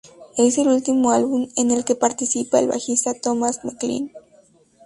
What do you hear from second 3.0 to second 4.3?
Thomas MacLean.